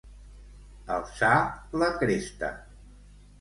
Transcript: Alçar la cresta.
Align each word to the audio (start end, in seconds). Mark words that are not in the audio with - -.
Alçar 0.95 1.33
la 1.83 1.91
cresta. 1.99 2.51